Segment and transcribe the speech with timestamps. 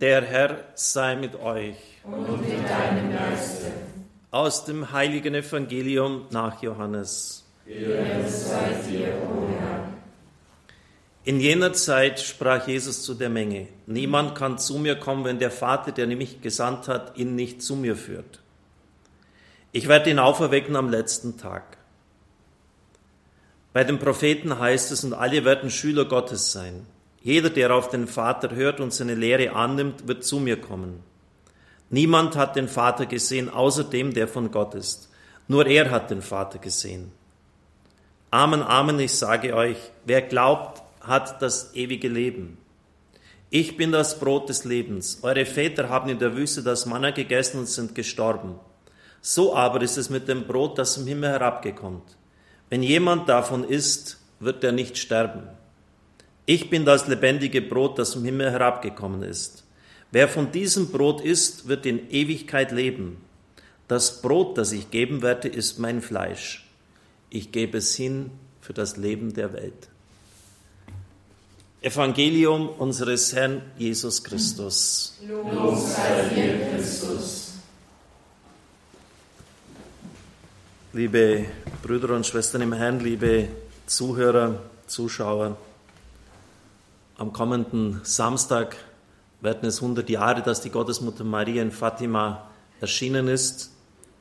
[0.00, 1.76] Der Herr sei mit euch.
[2.04, 3.72] Und mit deinem Geiste.
[4.30, 7.44] Aus dem heiligen Evangelium nach Johannes.
[7.66, 8.06] Dir.
[11.24, 15.50] In jener Zeit sprach Jesus zu der Menge, niemand kann zu mir kommen, wenn der
[15.50, 18.40] Vater, der mich gesandt hat, ihn nicht zu mir führt.
[19.72, 21.76] Ich werde ihn auferwecken am letzten Tag.
[23.72, 26.86] Bei den Propheten heißt es, und alle werden Schüler Gottes sein.
[27.28, 31.00] Jeder, der auf den Vater hört und seine Lehre annimmt, wird zu mir kommen.
[31.90, 35.10] Niemand hat den Vater gesehen, außer dem, der von Gott ist.
[35.46, 37.12] Nur er hat den Vater gesehen.
[38.30, 42.56] Amen, Amen, ich sage euch, wer glaubt, hat das ewige Leben.
[43.50, 45.18] Ich bin das Brot des Lebens.
[45.20, 48.54] Eure Väter haben in der Wüste das Manna gegessen und sind gestorben.
[49.20, 52.16] So aber ist es mit dem Brot, das im Himmel herabgekommt.
[52.70, 55.57] Wenn jemand davon isst, wird er nicht sterben.
[56.50, 59.64] Ich bin das lebendige Brot, das vom Himmel herabgekommen ist.
[60.10, 63.18] Wer von diesem Brot isst, wird in Ewigkeit leben.
[63.86, 66.66] Das Brot, das ich geben werde, ist mein Fleisch.
[67.28, 68.30] Ich gebe es hin
[68.62, 69.90] für das Leben der Welt.
[71.82, 75.18] Evangelium unseres Herrn Jesus Christus.
[75.28, 77.52] Lob sei dir, Christus.
[80.94, 81.44] Liebe
[81.82, 83.48] Brüder und Schwestern im Herrn, liebe
[83.84, 85.58] Zuhörer, Zuschauer,
[87.18, 88.76] am kommenden Samstag
[89.40, 92.48] werden es 100 Jahre, dass die Gottesmutter Maria in Fatima
[92.80, 93.72] erschienen ist.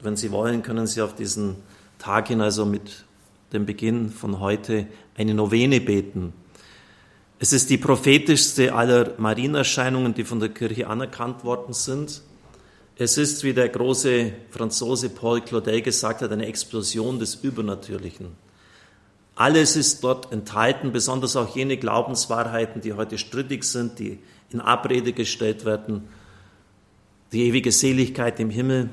[0.02, 1.58] Wenn Sie wollen, können Sie auf diesen
[2.00, 3.06] Tag hin, also mit
[3.54, 6.34] dem Beginn von heute, eine Novene beten.
[7.40, 12.24] Es ist die prophetischste aller Marienerscheinungen, die von der Kirche anerkannt worden sind.
[12.96, 18.47] Es ist, wie der große Franzose Paul Claudel gesagt hat, eine Explosion des Übernatürlichen.
[19.38, 24.18] Alles ist dort enthalten, besonders auch jene Glaubenswahrheiten, die heute strittig sind, die
[24.50, 26.08] in Abrede gestellt werden.
[27.32, 28.90] Die ewige Seligkeit im Himmel,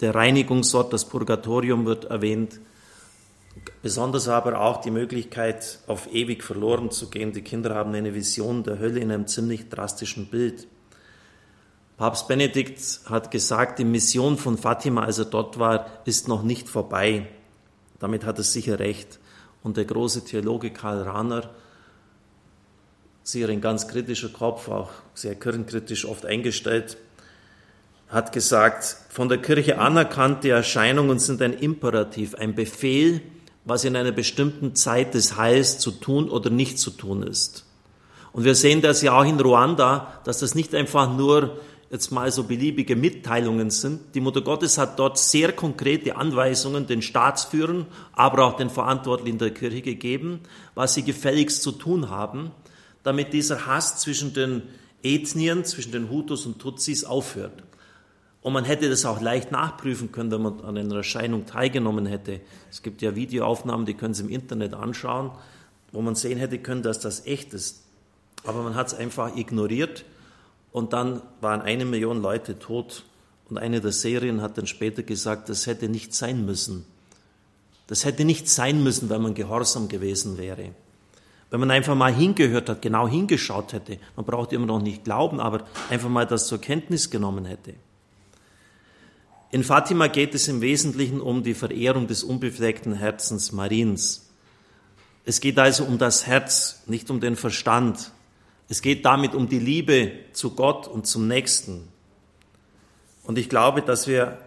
[0.00, 2.60] der Reinigungsort, das Purgatorium wird erwähnt.
[3.82, 7.32] Besonders aber auch die Möglichkeit, auf ewig verloren zu gehen.
[7.32, 10.68] Die Kinder haben eine Vision der Hölle in einem ziemlich drastischen Bild.
[11.96, 16.68] Papst Benedikt hat gesagt, die Mission von Fatima, als er dort war, ist noch nicht
[16.68, 17.26] vorbei.
[18.00, 19.20] Damit hat er sicher recht.
[19.62, 21.50] Und der große Theologe Karl Rahner,
[23.22, 26.96] sicher ein ganz kritischer Kopf, auch sehr kirchenkritisch oft eingestellt,
[28.08, 33.20] hat gesagt, von der Kirche anerkannte Erscheinungen sind ein Imperativ, ein Befehl,
[33.64, 37.66] was in einer bestimmten Zeit des Heils zu tun oder nicht zu tun ist.
[38.32, 41.58] Und wir sehen das ja auch in Ruanda, dass das nicht einfach nur
[41.90, 44.14] jetzt mal so beliebige Mitteilungen sind.
[44.14, 49.50] Die Mutter Gottes hat dort sehr konkrete Anweisungen den Staatsführern, aber auch den Verantwortlichen der
[49.50, 50.40] Kirche gegeben,
[50.74, 52.52] was sie gefälligst zu tun haben,
[53.02, 54.62] damit dieser Hass zwischen den
[55.02, 57.64] Ethnien, zwischen den Hutus und Tutsis aufhört.
[58.42, 62.40] Und man hätte das auch leicht nachprüfen können, wenn man an einer Erscheinung teilgenommen hätte.
[62.70, 65.32] Es gibt ja Videoaufnahmen, die können Sie im Internet anschauen,
[65.92, 67.84] wo man sehen hätte können, dass das echt ist.
[68.44, 70.04] Aber man hat es einfach ignoriert
[70.72, 73.04] und dann waren eine Million Leute tot.
[73.48, 76.86] Und eine der Serien hat dann später gesagt, das hätte nicht sein müssen.
[77.88, 80.70] Das hätte nicht sein müssen, wenn man gehorsam gewesen wäre.
[81.50, 85.40] Wenn man einfach mal hingehört hat, genau hingeschaut hätte, man braucht immer noch nicht glauben,
[85.40, 87.74] aber einfach mal das zur Kenntnis genommen hätte.
[89.50, 94.30] In Fatima geht es im Wesentlichen um die Verehrung des unbefleckten Herzens Mariens.
[95.24, 98.12] Es geht also um das Herz, nicht um den Verstand.
[98.70, 101.88] Es geht damit um die Liebe zu Gott und zum Nächsten.
[103.24, 104.38] Und ich glaube, dass wir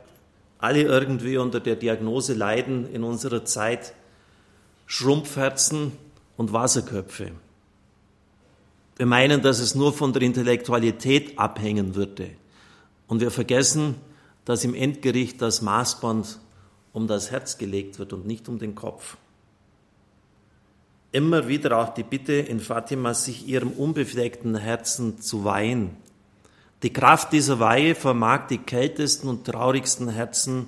[0.60, 3.94] alle irgendwie unter der Diagnose leiden in unserer Zeit
[4.86, 5.92] Schrumpfherzen
[6.38, 7.32] und Wasserköpfe.
[8.96, 12.30] Wir meinen, dass es nur von der Intellektualität abhängen würde.
[13.08, 13.96] Und wir vergessen,
[14.46, 16.40] dass im Endgericht das Maßband
[16.94, 19.18] um das Herz gelegt wird und nicht um den Kopf
[21.14, 25.92] immer wieder auch die Bitte in Fatima, sich ihrem unbefleckten Herzen zu weihen.
[26.82, 30.68] Die Kraft dieser Weihe vermag die kältesten und traurigsten Herzen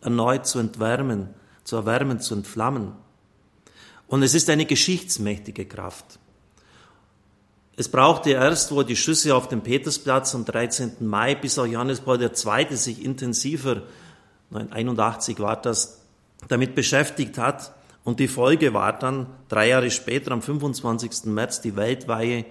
[0.00, 1.28] erneut zu entwärmen,
[1.62, 2.92] zu erwärmen, zu entflammen.
[4.08, 6.18] Und es ist eine geschichtsmächtige Kraft.
[7.76, 10.94] Es brauchte erst, wo die Schüsse auf dem Petersplatz am 13.
[11.00, 12.76] Mai bis auch Johannes Paul II.
[12.76, 13.82] sich intensiver,
[14.50, 16.00] 1981 war das,
[16.48, 21.24] damit beschäftigt hat, und die Folge war dann drei Jahre später, am 25.
[21.24, 22.44] März, die Weltweihe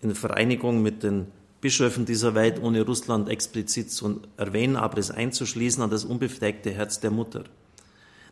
[0.00, 1.26] in Vereinigung mit den
[1.60, 7.00] Bischöfen dieser Welt, ohne Russland explizit zu erwähnen, aber es einzuschließen an das unbefleckte Herz
[7.00, 7.44] der Mutter.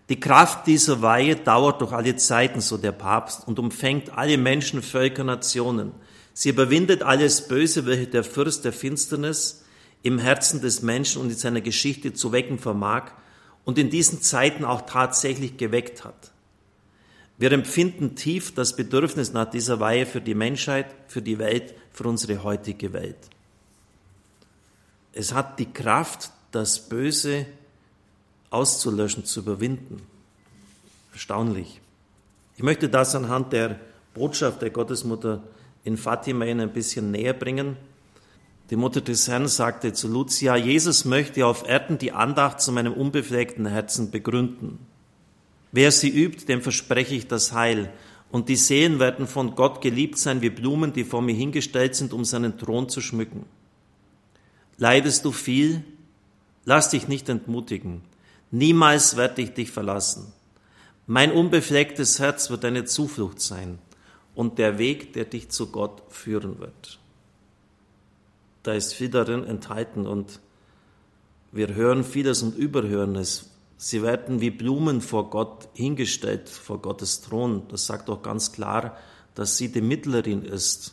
[0.08, 4.80] Die Kraft dieser Weihe dauert durch alle Zeiten, so der Papst, und umfängt alle Menschen,
[4.80, 5.92] Völker, Nationen.
[6.32, 9.64] Sie überwindet alles Böse, welches der Fürst der Finsternis
[10.02, 13.10] im Herzen des Menschen und in seiner Geschichte zu wecken vermag
[13.68, 16.32] und in diesen Zeiten auch tatsächlich geweckt hat.
[17.36, 22.08] Wir empfinden tief das Bedürfnis nach dieser Weihe für die Menschheit, für die Welt, für
[22.08, 23.18] unsere heutige Welt.
[25.12, 27.44] Es hat die Kraft, das Böse
[28.48, 30.00] auszulöschen, zu überwinden.
[31.12, 31.82] Erstaunlich.
[32.56, 33.78] Ich möchte das anhand der
[34.14, 35.42] Botschaft der Gottesmutter
[35.84, 37.76] in Fatima Ihnen ein bisschen näher bringen.
[38.70, 42.92] Die Mutter des Herrn sagte zu Lucia, Jesus möchte auf Erden die Andacht zu meinem
[42.92, 44.78] unbefleckten Herzen begründen.
[45.72, 47.90] Wer sie übt, dem verspreche ich das Heil.
[48.30, 52.12] Und die Seelen werden von Gott geliebt sein wie Blumen, die vor mir hingestellt sind,
[52.12, 53.46] um seinen Thron zu schmücken.
[54.76, 55.82] Leidest du viel?
[56.66, 58.02] Lass dich nicht entmutigen.
[58.50, 60.32] Niemals werde ich dich verlassen.
[61.06, 63.78] Mein unbeflecktes Herz wird deine Zuflucht sein
[64.34, 66.98] und der Weg, der dich zu Gott führen wird.
[68.68, 70.40] Da ist viel darin enthalten und
[71.52, 73.48] wir hören vieles und überhören es.
[73.78, 77.62] Sie werden wie Blumen vor Gott hingestellt, vor Gottes Thron.
[77.68, 78.98] Das sagt auch ganz klar,
[79.34, 80.92] dass sie die Mittlerin ist,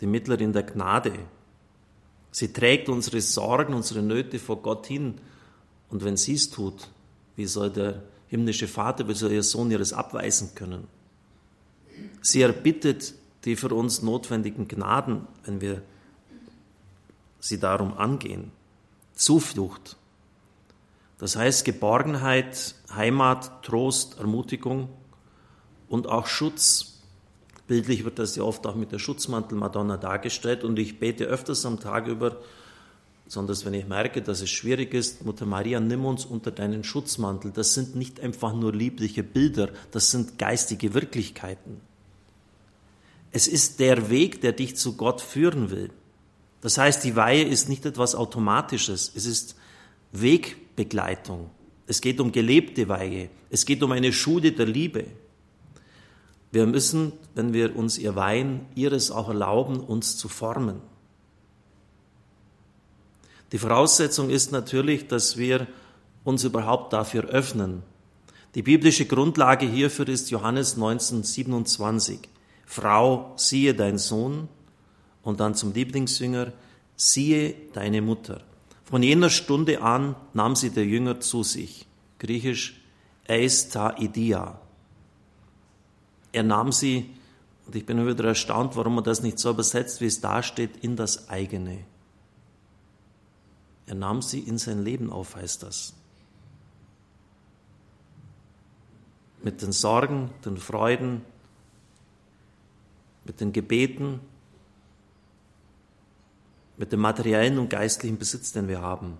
[0.00, 1.14] die Mittlerin der Gnade.
[2.30, 5.16] Sie trägt unsere Sorgen, unsere Nöte vor Gott hin.
[5.90, 6.86] Und wenn sie es tut,
[7.34, 10.86] wie soll der himmlische Vater, wie soll ihr Sohn ihres abweisen können?
[12.22, 13.14] Sie erbittet
[13.44, 15.82] die für uns notwendigen Gnaden, wenn wir
[17.48, 18.52] sie darum angehen.
[19.14, 19.96] Zuflucht.
[21.18, 24.88] Das heißt Geborgenheit, Heimat, Trost, Ermutigung
[25.88, 27.00] und auch Schutz.
[27.66, 31.64] Bildlich wird das ja oft auch mit der Schutzmantel Madonna dargestellt und ich bete öfters
[31.64, 32.36] am Tag über,
[33.24, 37.50] besonders wenn ich merke, dass es schwierig ist, Mutter Maria, nimm uns unter deinen Schutzmantel.
[37.50, 41.80] Das sind nicht einfach nur liebliche Bilder, das sind geistige Wirklichkeiten.
[43.32, 45.90] Es ist der Weg, der dich zu Gott führen will.
[46.60, 49.56] Das heißt, die Weihe ist nicht etwas Automatisches, es ist
[50.12, 51.50] Wegbegleitung.
[51.86, 55.06] Es geht um gelebte Weihe, es geht um eine Schule der Liebe.
[56.50, 60.80] Wir müssen, wenn wir uns ihr weihen, ihres auch erlauben, uns zu formen.
[63.52, 65.66] Die Voraussetzung ist natürlich, dass wir
[66.24, 67.82] uns überhaupt dafür öffnen.
[68.54, 72.20] Die biblische Grundlage hierfür ist Johannes 19, 27.
[72.64, 74.48] Frau, siehe dein Sohn,
[75.26, 76.52] und dann zum Lieblingsjünger,
[76.94, 78.42] siehe deine Mutter.
[78.84, 81.84] Von jener Stunde an nahm sie der Jünger zu sich.
[82.20, 82.80] Griechisch
[83.26, 84.60] eis ta idia.
[86.30, 87.10] Er nahm sie,
[87.66, 90.76] und ich bin wieder erstaunt, warum man das nicht so übersetzt, wie es da steht,
[90.84, 91.80] in das eigene.
[93.86, 95.92] Er nahm sie in sein Leben auf, heißt das.
[99.42, 101.22] Mit den Sorgen, den Freuden,
[103.24, 104.20] mit den Gebeten,
[106.76, 109.18] mit dem materiellen und geistlichen Besitz, den wir haben.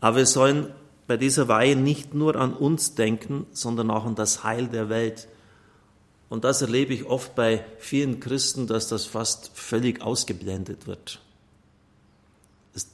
[0.00, 0.72] Aber wir sollen
[1.06, 5.28] bei dieser Weihe nicht nur an uns denken, sondern auch an das Heil der Welt.
[6.28, 11.20] Und das erlebe ich oft bei vielen Christen, dass das fast völlig ausgeblendet wird.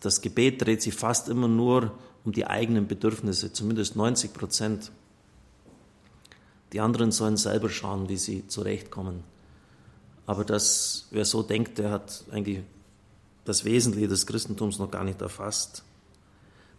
[0.01, 1.93] Das Gebet dreht sich fast immer nur
[2.25, 4.91] um die eigenen Bedürfnisse, zumindest 90 Prozent.
[6.73, 9.23] Die anderen sollen selber schauen, wie sie zurechtkommen.
[10.27, 12.61] Aber das, wer so denkt, der hat eigentlich
[13.45, 15.85] das Wesentliche des Christentums noch gar nicht erfasst.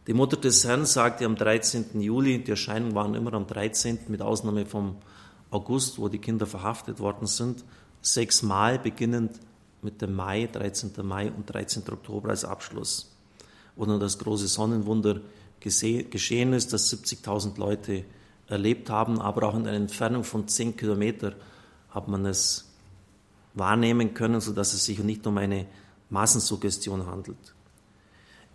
[0.07, 2.01] Die Mutter des Herrn sagte am 13.
[2.01, 4.97] Juli, die Erscheinungen waren immer am 13., mit Ausnahme vom
[5.49, 7.63] August, wo die Kinder verhaftet worden sind,
[8.01, 9.39] sechsmal beginnend
[9.81, 10.91] mit dem Mai, 13.
[11.03, 11.83] Mai und 13.
[11.89, 13.15] Oktober als Abschluss,
[13.75, 15.21] wo dann das große Sonnenwunder
[15.59, 18.03] geschehen ist, dass 70.000 Leute
[18.47, 21.35] erlebt haben, aber auch in einer Entfernung von 10 Kilometern
[21.89, 22.66] hat man es
[23.57, 25.65] wahrnehmen können, sodass es sich nicht um eine
[26.09, 27.53] Massensuggestion handelt.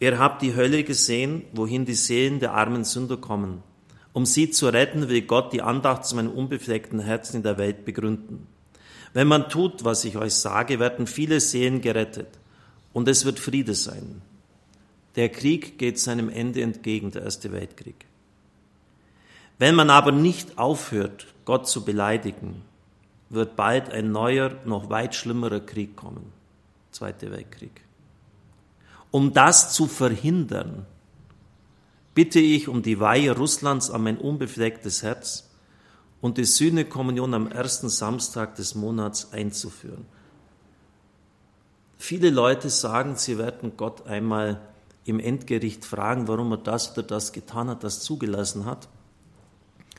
[0.00, 3.62] Ihr habt die Hölle gesehen, wohin die Seelen der armen Sünder kommen.
[4.12, 7.84] Um sie zu retten, will Gott die Andacht zu meinem unbefleckten Herzen in der Welt
[7.84, 8.46] begründen.
[9.12, 12.28] Wenn man tut, was ich euch sage, werden viele Seelen gerettet
[12.92, 14.22] und es wird Friede sein.
[15.16, 18.06] Der Krieg geht seinem Ende entgegen, der Erste Weltkrieg.
[19.58, 22.62] Wenn man aber nicht aufhört, Gott zu beleidigen,
[23.32, 26.32] wird bald ein neuer, noch weit schlimmerer Krieg kommen.
[26.90, 27.80] Zweiter Weltkrieg.
[29.10, 30.86] Um das zu verhindern,
[32.14, 35.50] bitte ich um die Weihe Russlands an mein unbeflecktes Herz
[36.20, 40.06] und die Sühnekommunion am ersten Samstag des Monats einzuführen.
[41.98, 44.60] Viele Leute sagen, sie werden Gott einmal
[45.04, 48.88] im Endgericht fragen, warum er das oder das getan hat, das zugelassen hat.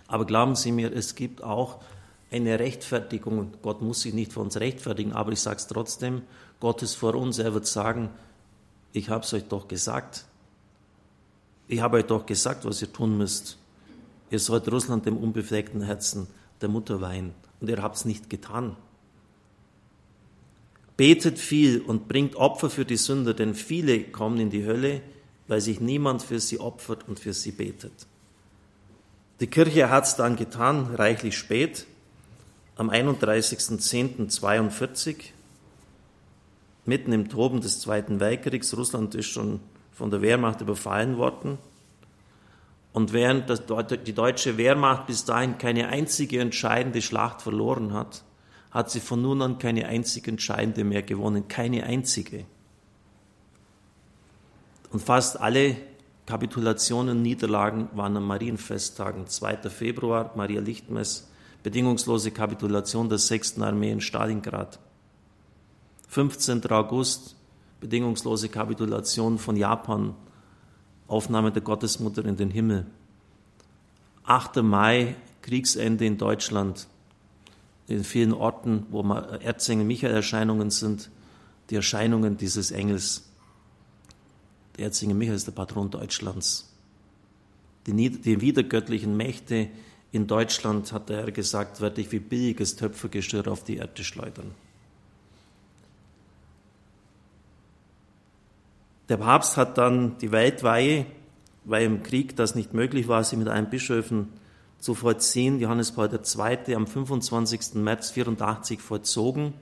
[0.08, 1.80] Aber glauben Sie mir, es gibt auch
[2.34, 3.54] eine Rechtfertigung.
[3.62, 6.24] Gott muss sich nicht für uns rechtfertigen, aber ich sage es trotzdem,
[6.60, 8.10] Gott ist vor uns, er wird sagen,
[8.92, 10.26] ich habe es euch doch gesagt.
[11.68, 13.58] Ich habe euch doch gesagt, was ihr tun müsst.
[14.30, 16.28] Ihr sollt Russland dem unbefleckten Herzen
[16.62, 17.34] der Mutter weihen.
[17.60, 18.76] Und ihr habt es nicht getan.
[20.98, 25.02] Betet viel und bringt Opfer für die Sünder, denn viele kommen in die Hölle,
[25.48, 28.08] weil sich niemand für sie opfert und für sie betet.
[29.40, 31.88] Die Kirche hat es dann getan, reichlich spät,
[32.76, 35.16] am 31.10.42,
[36.86, 38.76] mitten im Toben des Zweiten Weltkriegs.
[38.76, 39.62] Russland ist schon
[39.92, 41.58] von der Wehrmacht überfallen worden.
[42.94, 43.50] Und während
[44.08, 48.24] die deutsche Wehrmacht bis dahin keine einzige entscheidende Schlacht verloren hat,
[48.70, 52.46] hat sie von nun an keine einzige entscheidende mehr gewonnen, keine einzige.
[54.92, 55.78] Und fast alle
[56.26, 59.28] Kapitulationen, Niederlagen waren an Marienfesttagen.
[59.28, 59.70] 2.
[59.70, 61.30] Februar, Maria Lichtmess,
[61.64, 63.60] bedingungslose Kapitulation der 6.
[63.60, 64.80] Armee in Stalingrad.
[66.10, 66.70] 15.
[66.70, 67.36] August,
[67.80, 70.14] bedingungslose Kapitulation von Japan,
[71.08, 72.86] Aufnahme der Gottesmutter in den Himmel.
[74.26, 74.58] 8.
[74.58, 76.88] Mai, Kriegsende in Deutschland.
[77.88, 81.10] In vielen Orten, wo Erzengel Michael-Erscheinungen sind,
[81.70, 83.24] die Erscheinungen dieses Engels.
[84.78, 86.70] Der Erzengel Michael ist der Patron Deutschlands.
[87.86, 89.70] Die, die wiedergöttlichen Mächte
[90.14, 94.52] in Deutschland, hat der Herr gesagt, werde ich wie billiges Töpfergeschirr auf die Erde schleudern.
[99.10, 101.08] Der Papst hat dann die Weltweihe,
[101.66, 104.30] weil im Krieg das nicht möglich war, sie mit einem Bischöfen
[104.78, 106.76] zu vollziehen, Johannes Paul II.
[106.76, 107.74] am 25.
[107.76, 109.56] März 84 vollzogen.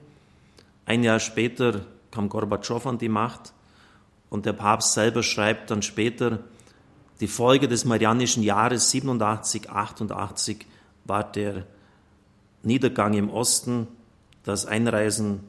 [0.84, 3.54] Ein Jahr später kam Gorbatschow an die Macht
[4.28, 6.40] und der Papst selber schreibt dann später,
[7.20, 10.66] die Folge des Marianischen Jahres 87, 88
[11.04, 11.66] war der
[12.62, 13.88] Niedergang im Osten,
[14.44, 15.40] das Einreisen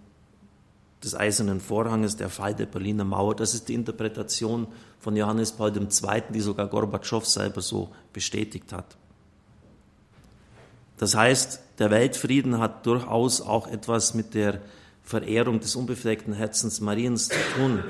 [1.04, 3.36] des Eisernen Vorhanges, der Fall der Berliner Mauer.
[3.36, 4.68] Das ist die Interpretation
[5.00, 8.96] von Johannes Paul II., die sogar Gorbatschow selber so bestätigt hat.
[10.98, 14.62] Das heißt, der Weltfrieden hat durchaus auch etwas mit der
[15.04, 17.84] Verehrung des unbefleckten Herzens Mariens zu tun.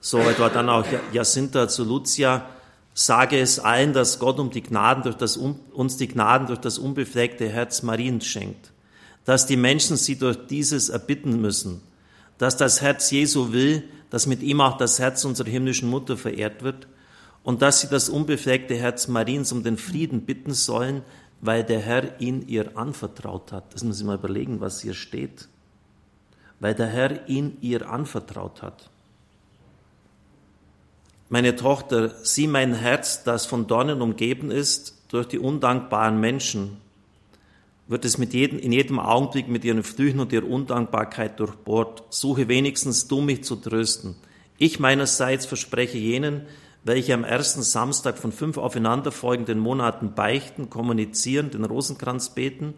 [0.00, 2.46] So etwa dann auch Jacinta zu Lucia,
[2.94, 6.78] sage es allen, dass Gott um die Gnaden durch das, uns die Gnaden durch das
[6.78, 8.72] unbefleckte Herz Mariens schenkt,
[9.24, 11.80] dass die Menschen sie durch dieses erbitten müssen,
[12.38, 16.62] dass das Herz Jesu will, dass mit ihm auch das Herz unserer himmlischen Mutter verehrt
[16.62, 16.88] wird
[17.42, 21.02] und dass sie das unbefleckte Herz Mariens um den Frieden bitten sollen,
[21.40, 23.74] weil der Herr ihn ihr anvertraut hat.
[23.74, 25.48] Das müssen Sie mal überlegen, was hier steht.
[26.60, 28.90] Weil der Herr ihn ihr anvertraut hat.
[31.30, 36.78] Meine Tochter, sieh mein Herz, das von Dornen umgeben ist durch die undankbaren Menschen,
[37.86, 42.04] wird es mit jedem, in jedem Augenblick mit ihren Flüchen und ihrer Undankbarkeit durchbohrt.
[42.08, 44.14] Suche wenigstens du mich zu trösten.
[44.56, 46.46] Ich meinerseits verspreche jenen,
[46.82, 52.72] welche am ersten Samstag von fünf aufeinanderfolgenden Monaten beichten, kommunizieren, den Rosenkranz beten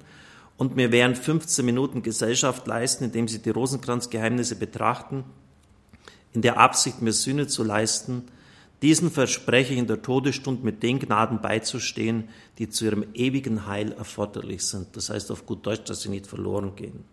[0.56, 5.22] und mir während 15 Minuten Gesellschaft leisten, indem sie die Rosenkranzgeheimnisse betrachten,
[6.32, 8.24] in der Absicht, mir Sühne zu leisten,
[8.82, 13.92] diesen verspreche ich in der Todesstunde mit den Gnaden beizustehen, die zu ihrem ewigen Heil
[13.92, 14.96] erforderlich sind.
[14.96, 17.04] Das heißt auf gut Deutsch, dass sie nicht verloren gehen.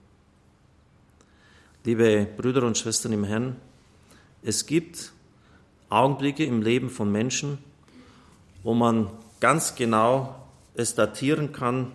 [1.84, 3.56] Liebe Brüder und Schwestern im Herrn,
[4.44, 5.12] es gibt
[5.90, 7.58] Augenblicke im Leben von Menschen,
[8.64, 9.10] wo man
[9.40, 10.36] ganz genau
[10.74, 11.92] es datieren kann,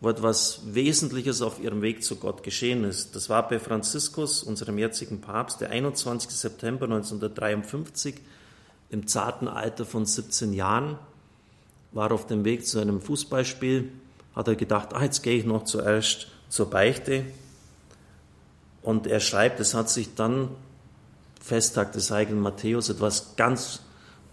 [0.00, 3.16] wo etwas Wesentliches auf ihrem Weg zu Gott geschehen ist.
[3.16, 6.30] Das war bei Franziskus, unserem jetzigen Papst, der 21.
[6.30, 8.16] September 1953
[8.90, 10.98] im zarten Alter von 17 Jahren,
[11.92, 13.90] war auf dem Weg zu einem Fußballspiel,
[14.34, 17.24] hat er gedacht, ah, jetzt gehe ich noch zuerst zur Beichte.
[18.82, 20.48] Und er schreibt, es hat sich dann,
[21.40, 23.80] Festtag des heiligen Matthäus, etwas ganz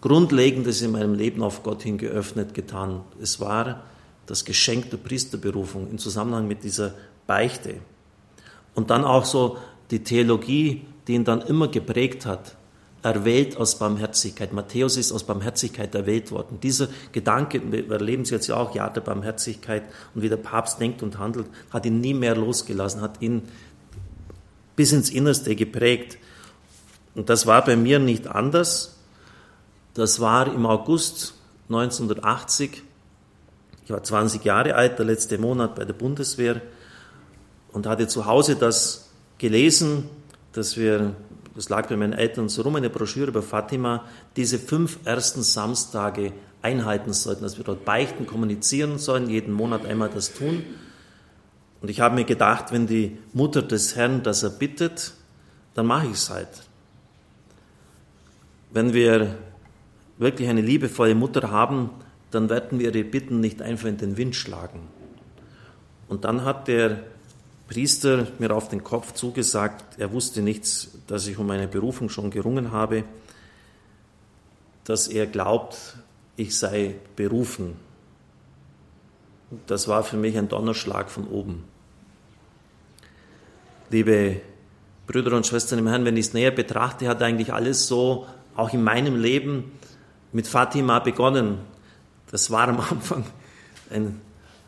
[0.01, 3.01] Grundlegendes in meinem Leben auf Gott hin geöffnet getan.
[3.21, 3.83] Es war
[4.25, 6.93] das Geschenk der Priesterberufung im Zusammenhang mit dieser
[7.27, 7.75] Beichte.
[8.75, 9.57] Und dann auch so
[9.91, 12.55] die Theologie, die ihn dann immer geprägt hat
[13.03, 14.53] erwählt aus Barmherzigkeit.
[14.53, 16.59] Matthäus ist aus Barmherzigkeit erwählt worden.
[16.61, 19.83] Dieser Gedanke, wir erleben es jetzt ja auch, ja, der Barmherzigkeit
[20.15, 23.43] und wie der Papst denkt und handelt, hat ihn nie mehr losgelassen, hat ihn
[24.77, 26.17] bis ins Innerste geprägt.
[27.13, 28.97] Und das war bei mir nicht anders.
[29.93, 31.35] Das war im August
[31.67, 32.83] 1980.
[33.83, 36.61] Ich war 20 Jahre alt, der letzte Monat bei der Bundeswehr
[37.73, 40.09] und hatte zu Hause das gelesen,
[40.53, 41.15] dass wir
[41.55, 44.05] das lag bei meinen Eltern so rum, eine Broschüre über Fatima,
[44.35, 50.09] diese fünf ersten Samstage einhalten sollten, dass wir dort beichten, kommunizieren sollen, jeden Monat einmal
[50.09, 50.63] das tun.
[51.81, 55.13] Und ich habe mir gedacht, wenn die Mutter des Herrn das erbittet,
[55.75, 56.63] dann mache ich es halt.
[58.71, 59.37] Wenn wir
[60.17, 61.91] wirklich eine liebevolle Mutter haben,
[62.31, 64.87] dann werden wir ihre Bitten nicht einfach in den Wind schlagen.
[66.07, 67.03] Und dann hat der
[67.67, 72.29] Priester mir auf den Kopf zugesagt, er wusste nichts, dass ich um meine Berufung schon
[72.29, 73.03] gerungen habe,
[74.83, 75.77] dass er glaubt,
[76.35, 77.75] ich sei berufen.
[79.67, 81.63] Das war für mich ein Donnerschlag von oben.
[83.89, 84.41] Liebe
[85.05, 88.73] Brüder und Schwestern im Herrn, wenn ich es näher betrachte, hat eigentlich alles so, auch
[88.73, 89.71] in meinem Leben,
[90.31, 91.59] mit Fatima begonnen.
[92.31, 93.25] Das war am Anfang
[93.89, 94.19] ein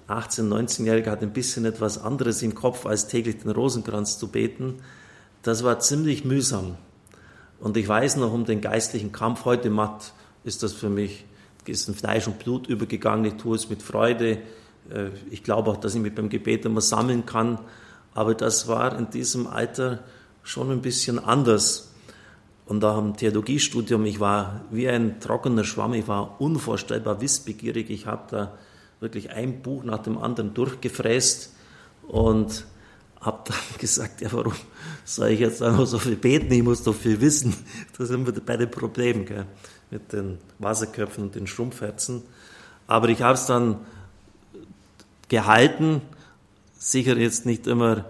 [0.07, 4.75] 18-, 19-Jähriger hat ein bisschen etwas anderes im Kopf, als täglich den Rosenkranz zu beten.
[5.41, 6.75] Das war ziemlich mühsam.
[7.59, 9.45] Und ich weiß noch um den geistlichen Kampf.
[9.45, 11.25] Heute matt ist das für mich,
[11.65, 13.25] ist in Fleisch und Blut übergegangen.
[13.25, 14.39] Ich tue es mit Freude.
[14.89, 17.59] Äh, ich glaube auch, dass ich mich beim Gebet immer sammeln kann.
[18.13, 19.99] Aber das war in diesem Alter
[20.43, 21.91] schon ein bisschen anders.
[22.67, 27.89] Und da am Theologiestudium, ich war wie ein trockener Schwamm, ich war unvorstellbar wissbegierig.
[27.89, 28.57] Ich habe da
[28.99, 31.53] wirklich ein Buch nach dem anderen durchgefräst
[32.07, 32.65] und
[33.21, 34.53] habe dann gesagt, ja, warum
[35.03, 36.51] soll ich jetzt noch so viel beten?
[36.51, 37.55] Ich muss doch viel wissen.
[37.97, 39.45] Da sind wir bei den Problemen gell?
[39.91, 42.23] mit den Wasserköpfen und den Schrumpfherzen.
[42.87, 43.79] Aber ich habe es dann
[45.27, 46.01] gehalten,
[46.77, 48.05] sicher jetzt nicht immer,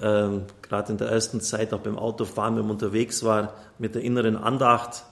[0.00, 4.02] ähm, gerade in der ersten Zeit, auch beim Autofahren, wenn man unterwegs war, mit der
[4.02, 5.04] inneren Andacht,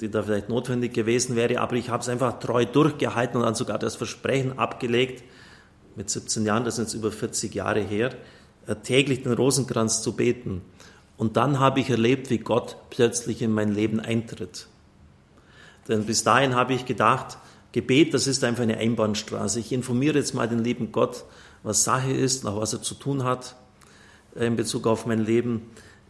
[0.00, 3.54] die da vielleicht notwendig gewesen wäre, aber ich habe es einfach treu durchgehalten und dann
[3.54, 5.24] sogar das Versprechen abgelegt,
[5.96, 8.14] mit 17 Jahren, das sind jetzt über 40 Jahre her,
[8.66, 10.62] äh, täglich den Rosenkranz zu beten.
[11.16, 14.68] Und dann habe ich erlebt, wie Gott plötzlich in mein Leben eintritt.
[15.88, 17.38] Denn bis dahin habe ich gedacht,
[17.72, 19.58] Gebet, das ist einfach eine Einbahnstraße.
[19.58, 21.24] Ich informiere jetzt mal den lieben Gott,
[21.64, 23.56] was Sache ist, nach was er zu tun hat
[24.36, 25.62] äh, in Bezug auf mein Leben.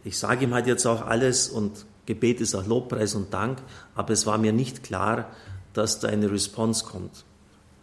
[0.03, 3.59] Ich sage ihm halt jetzt auch alles und Gebet ist auch Lobpreis und Dank,
[3.93, 5.29] aber es war mir nicht klar,
[5.73, 7.23] dass da eine Response kommt,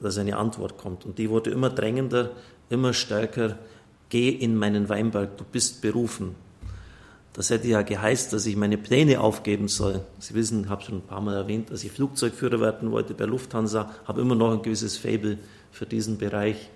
[0.00, 1.06] dass eine Antwort kommt.
[1.06, 2.32] Und die wurde immer drängender,
[2.68, 3.56] immer stärker.
[4.08, 6.34] Geh in meinen Weinberg, du bist berufen.
[7.34, 10.04] Das hätte ja geheißt, dass ich meine Pläne aufgeben soll.
[10.18, 13.26] Sie wissen, ich habe schon ein paar Mal erwähnt, dass ich Flugzeugführer werden wollte bei
[13.26, 15.38] Lufthansa, habe immer noch ein gewisses Fable
[15.70, 16.68] für diesen Bereich.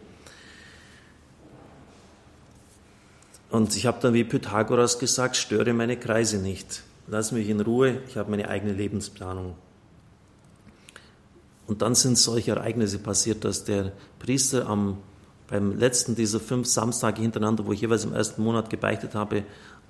[3.51, 7.99] Und ich habe dann wie Pythagoras gesagt, störe meine Kreise nicht lass mich in Ruhe,
[8.09, 9.55] ich habe meine eigene Lebensplanung.
[11.67, 14.99] Und dann sind solche Ereignisse passiert, dass der Priester am,
[15.49, 19.45] beim letzten dieser fünf Samstage hintereinander, wo ich jeweils im ersten Monat gebeichtet habe,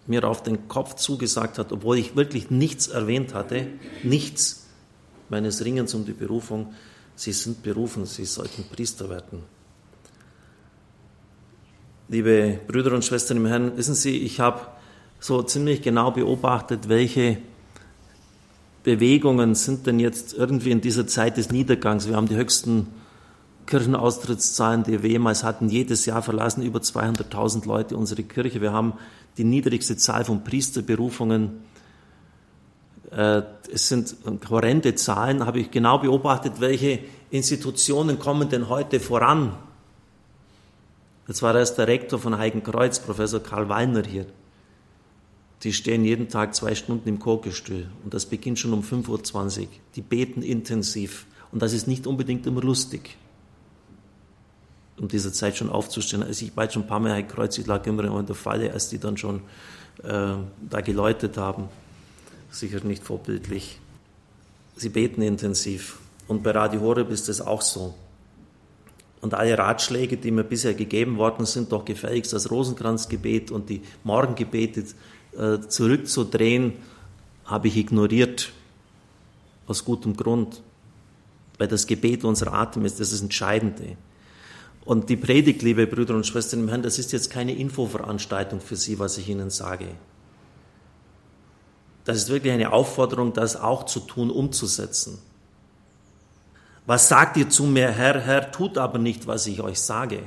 [0.07, 3.67] mir auf den Kopf zugesagt hat, obwohl ich wirklich nichts erwähnt hatte,
[4.03, 4.67] nichts
[5.29, 6.75] meines Ringens um die Berufung,
[7.17, 9.43] Sie sind berufen, Sie sollten Priester werden.
[12.09, 14.67] Liebe Brüder und Schwestern im Herrn, wissen Sie, ich habe
[15.21, 17.37] so ziemlich genau beobachtet, welche
[18.83, 22.09] Bewegungen sind denn jetzt irgendwie in dieser Zeit des Niedergangs.
[22.09, 22.89] Wir haben die höchsten
[23.67, 25.69] Kirchenaustrittszahlen, die wir jemals hatten.
[25.69, 28.63] Jedes Jahr verlassen über 200.000 Leute unsere Kirche.
[28.63, 28.95] Wir haben
[29.37, 31.61] die niedrigste Zahl von Priesterberufungen.
[33.11, 34.17] Äh, es sind
[34.49, 35.45] horrende Zahlen.
[35.45, 39.55] Habe ich genau beobachtet, welche Institutionen kommen denn heute voran.
[41.29, 44.27] Jetzt war erst der Rektor von Heikenkreuz, Professor Karl Wallner hier
[45.63, 49.69] die stehen jeden Tag zwei Stunden im Chorgestühl und das beginnt schon um 5.20 Uhr.
[49.95, 53.17] Die beten intensiv und das ist nicht unbedingt immer lustig,
[54.99, 56.23] um diese Zeit schon aufzustellen.
[56.23, 58.89] Also ich war schon ein paar Mal Kreuz, ich lag immer in der Falle, als
[58.89, 59.41] die dann schon
[60.03, 60.35] äh,
[60.69, 61.69] da geläutet haben.
[62.51, 63.79] Sicher nicht vorbildlich.
[64.77, 67.95] Sie beten intensiv und bei Radio Horeb ist es auch so.
[69.21, 73.83] Und alle Ratschläge, die mir bisher gegeben worden sind, doch gefälligst das Rosenkranzgebet und die
[74.03, 74.85] Morgengebete
[75.37, 76.75] äh, zurückzudrehen,
[77.45, 78.53] habe ich ignoriert.
[79.67, 80.63] Aus gutem Grund.
[81.59, 83.97] Weil das Gebet unser Atem ist, das ist das Entscheidende.
[84.85, 88.77] Und die Predigt, liebe Brüder und Schwestern im Herrn, das ist jetzt keine Infoveranstaltung für
[88.77, 89.87] Sie, was ich Ihnen sage.
[92.05, 95.19] Das ist wirklich eine Aufforderung, das auch zu tun, umzusetzen.
[96.87, 100.23] Was sagt ihr zu mir, Herr, Herr, tut aber nicht, was ich euch sage.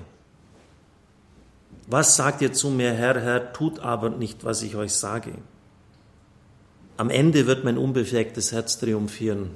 [1.88, 5.34] Was sagt ihr zu mir, Herr, Herr, tut aber nicht, was ich euch sage?
[6.96, 9.50] Am Ende wird mein unbeflecktes Herz triumphieren.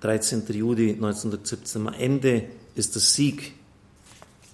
[0.00, 0.44] 13.
[0.48, 1.86] Juli 1917.
[1.88, 3.54] Am Ende ist der Sieg,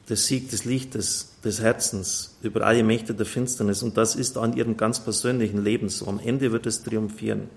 [0.09, 3.83] der Sieg des Lichtes, des Herzens über alle Mächte der Finsternis.
[3.83, 6.07] Und das ist an ihrem ganz persönlichen Leben so.
[6.07, 7.51] Am Ende wird es triumphieren.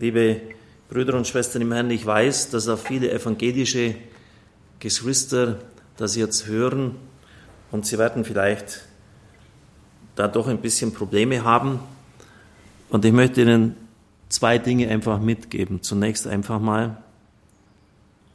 [0.00, 0.40] Liebe
[0.88, 3.96] Brüder und Schwestern im Herrn, ich weiß, dass auch viele evangelische
[4.80, 5.58] Geschwister
[5.96, 6.96] das jetzt hören
[7.74, 8.84] und sie werden vielleicht
[10.14, 11.80] da doch ein bisschen Probleme haben.
[12.88, 13.74] Und ich möchte Ihnen
[14.28, 15.82] zwei Dinge einfach mitgeben.
[15.82, 17.02] Zunächst einfach mal,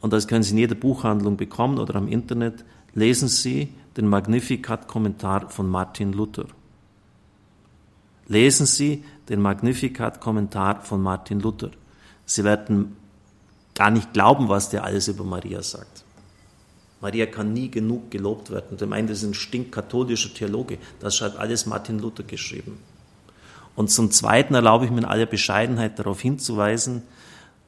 [0.01, 5.49] und das können Sie in jeder Buchhandlung bekommen oder am Internet, lesen Sie den Magnificat-Kommentar
[5.49, 6.47] von Martin Luther.
[8.27, 11.71] Lesen Sie den Magnificat-Kommentar von Martin Luther.
[12.25, 12.97] Sie werden
[13.73, 15.98] gar nicht glauben, was der alles über Maria sagt.
[17.01, 18.77] Maria kann nie genug gelobt werden.
[18.77, 20.77] Der meint, das ist ein stinkkatholischer Theologe.
[20.99, 22.79] Das schreibt alles Martin Luther geschrieben.
[23.75, 27.03] Und zum Zweiten erlaube ich mir in aller Bescheidenheit darauf hinzuweisen,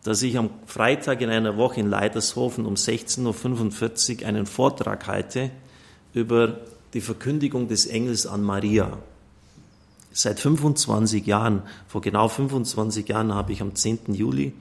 [0.03, 5.51] dass ich am Freitag in einer Woche in Leidershofen um 16.45 Uhr einen Vortrag halte
[6.13, 6.59] über
[6.93, 8.97] die Verkündigung des Engels an Maria.
[10.11, 14.13] Seit 25 Jahren, vor genau 25 Jahren habe ich am 10.
[14.13, 14.53] Juli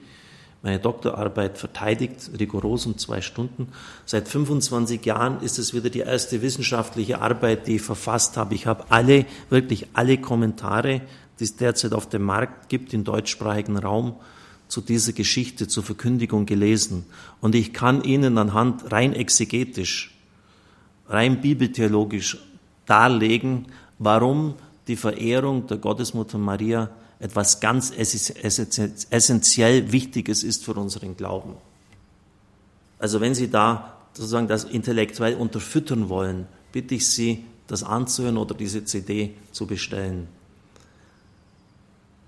[0.63, 3.69] meine Doktorarbeit verteidigt, rigoros um zwei Stunden.
[4.05, 8.53] Seit 25 Jahren ist es wieder die erste wissenschaftliche Arbeit, die ich verfasst habe.
[8.53, 11.01] Ich habe alle, wirklich alle Kommentare,
[11.39, 14.15] die es derzeit auf dem Markt gibt, im deutschsprachigen Raum,
[14.67, 17.05] zu dieser Geschichte, zur Verkündigung gelesen.
[17.41, 20.15] Und ich kann Ihnen anhand rein exegetisch,
[21.09, 22.37] rein bibeltheologisch
[22.85, 23.65] darlegen,
[23.99, 24.55] warum
[24.87, 26.89] die Verehrung der Gottesmutter Maria
[27.21, 31.53] etwas ganz essentiell Wichtiges ist für unseren Glauben.
[32.97, 38.55] Also wenn Sie da sozusagen das intellektuell unterfüttern wollen, bitte ich Sie, das anzuhören oder
[38.55, 40.27] diese CD zu bestellen.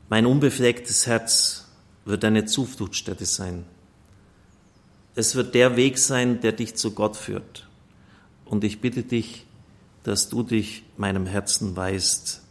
[0.10, 1.66] Mein unbeflecktes Herz
[2.06, 3.66] wird eine Zufluchtsstätte sein.
[5.16, 7.68] Es wird der Weg sein, der dich zu Gott führt.
[8.46, 9.48] Und ich bitte dich,
[10.04, 12.43] dass du dich meinem Herzen weißt.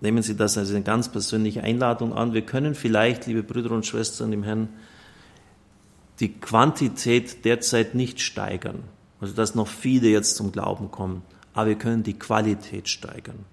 [0.00, 2.32] Nehmen Sie das als eine ganz persönliche Einladung an.
[2.32, 4.68] Wir können vielleicht, liebe Brüder und Schwestern im Herrn,
[6.20, 8.84] die Quantität derzeit nicht steigern,
[9.20, 13.44] also dass noch viele jetzt zum Glauben kommen, aber wir können die Qualität steigern.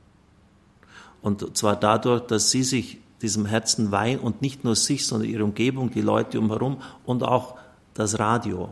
[1.21, 5.43] Und zwar dadurch, dass Sie sich diesem Herzen weihen und nicht nur sich, sondern ihre
[5.43, 7.57] Umgebung, die Leute umherum und auch
[7.95, 8.69] das Radio.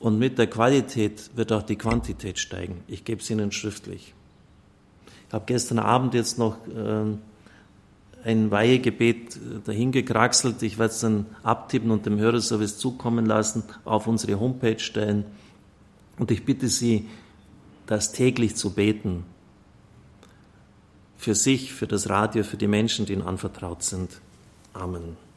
[0.00, 2.82] Und mit der Qualität wird auch die Quantität steigen.
[2.88, 4.14] Ich gebe es Ihnen schriftlich.
[5.32, 7.16] Habe gestern Abend jetzt noch äh,
[8.24, 10.62] ein Weihegebet äh, dahin gekraxelt.
[10.62, 15.24] Ich werde es dann abtippen und dem Hörerservice zukommen lassen, auf unsere Homepage stellen.
[16.18, 17.08] Und ich bitte Sie,
[17.86, 19.24] das täglich zu beten
[21.16, 24.20] für sich, für das Radio, für die Menschen, die ihnen anvertraut sind.
[24.72, 25.29] Amen.